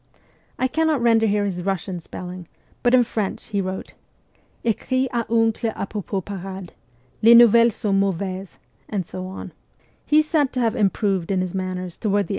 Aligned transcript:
I 0.57 0.67
cannot 0.67 0.99
render 0.99 1.27
here 1.27 1.45
his 1.45 1.61
Russian 1.61 1.99
spelling, 1.99 2.47
but 2.81 2.95
in 2.95 3.03
French 3.03 3.49
he 3.49 3.61
wrote, 3.61 3.93
'Ecri 4.65 5.07
a 5.13 5.27
oncle 5.29 5.71
a 5.75 5.85
propos 5.85 6.23
parade... 6.25 6.73
les 7.21 7.35
nouvelles 7.35 7.75
sont 7.75 7.95
mauvaisent,' 7.99 8.57
and 8.89 9.05
so 9.05 9.27
on. 9.27 9.53
He 10.03 10.17
is 10.17 10.27
said 10.27 10.53
to 10.53 10.59
have 10.59 10.75
improved 10.75 11.29
in 11.29 11.41
his 11.41 11.53
manners 11.53 11.97
toward 11.97 12.29
VOL. 12.29 12.29